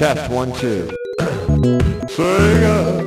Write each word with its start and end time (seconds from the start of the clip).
Test 0.00 0.32
one, 0.32 0.50
two. 0.54 0.88
Sega. 2.08 3.04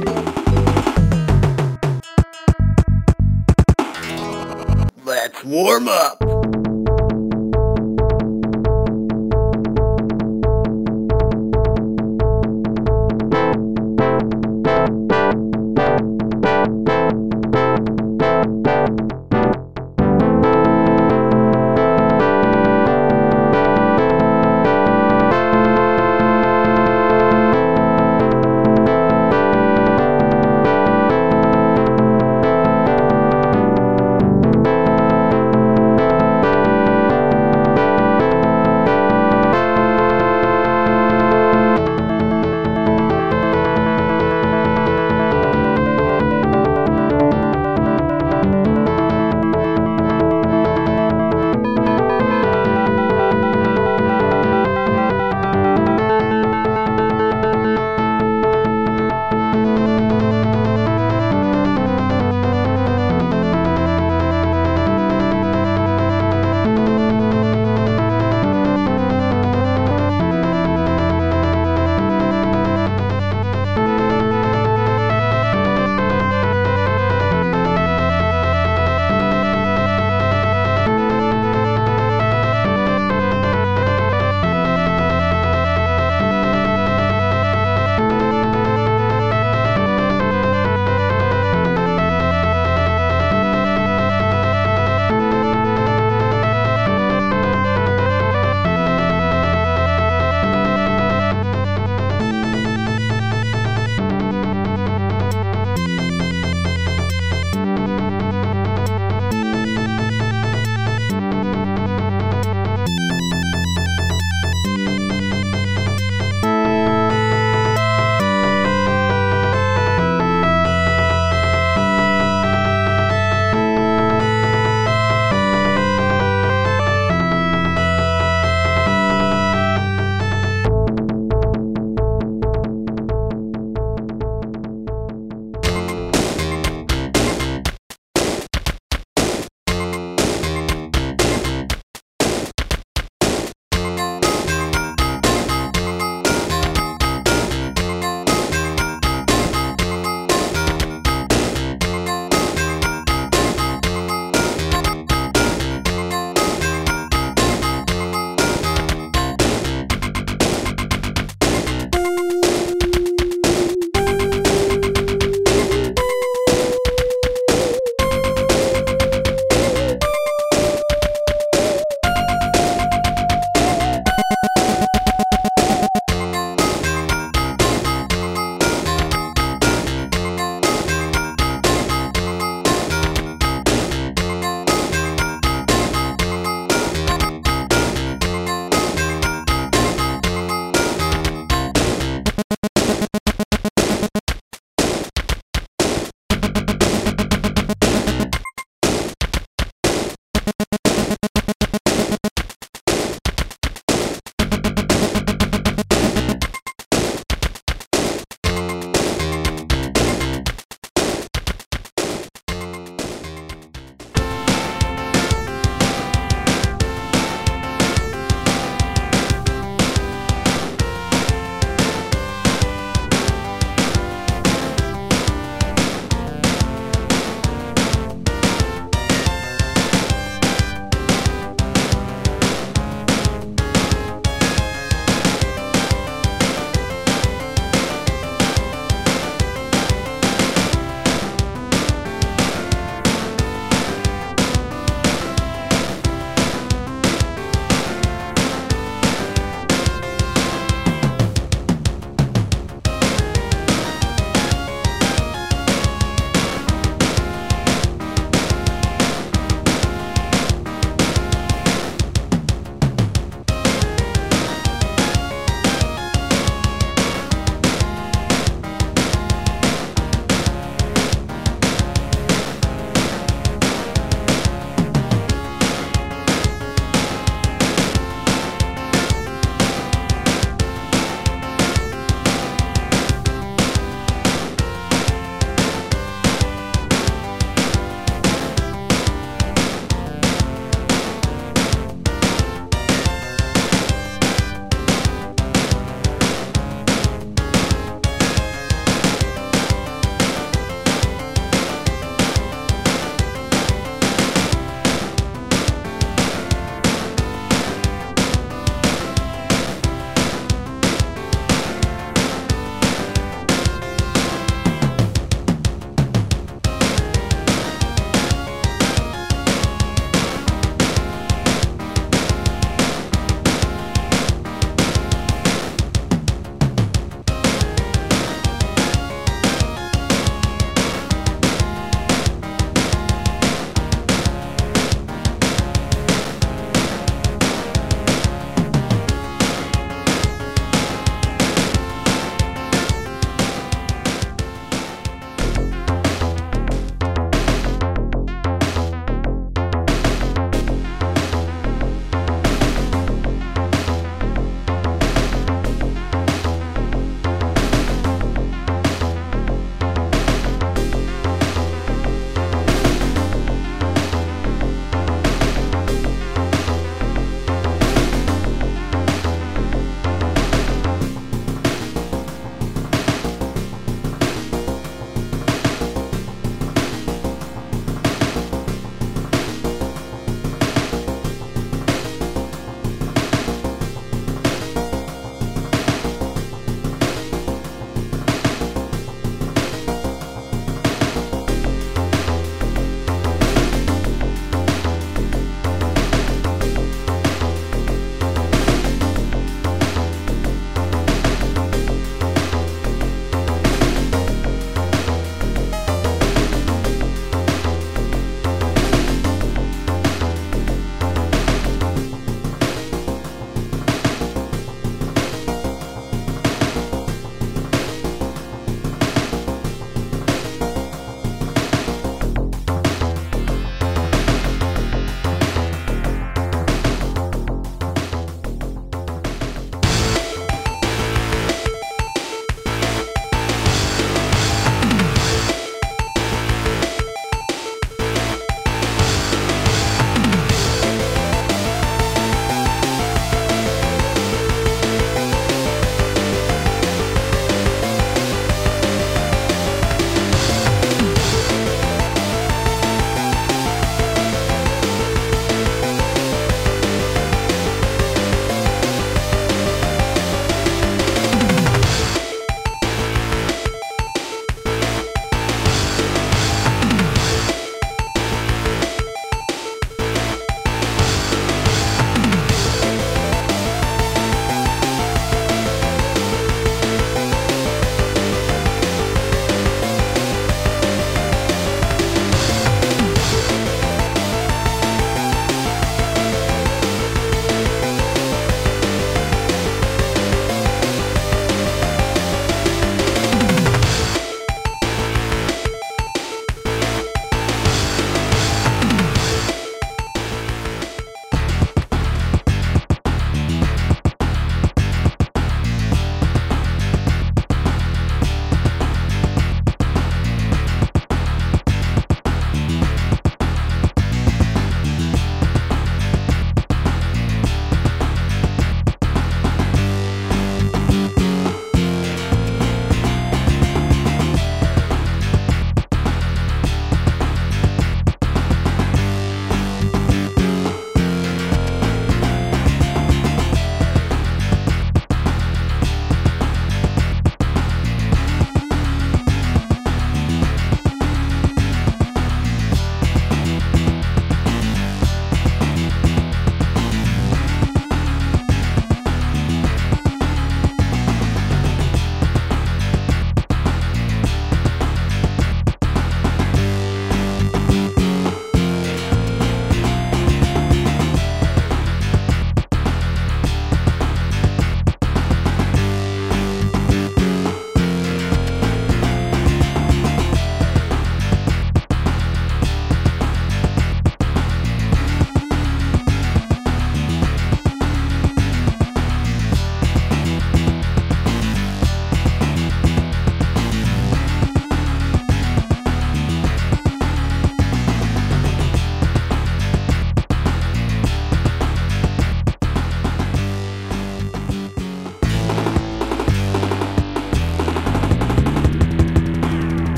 Let's 5.04 5.44
warm 5.44 5.88
up. 5.88 6.23